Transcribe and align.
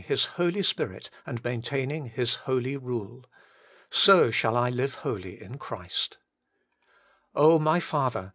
His 0.03 0.25
Holy 0.25 0.63
Spirit 0.63 1.11
and 1.27 1.43
maintaining 1.43 2.07
His 2.07 2.33
holy 2.49 2.75
rule. 2.75 3.23
So 3.91 4.31
shall 4.31 4.57
I 4.57 4.71
live 4.71 4.95
holy 5.05 5.39
in 5.39 5.59
Christ. 5.59 6.17
my 7.35 7.79
Father! 7.79 8.29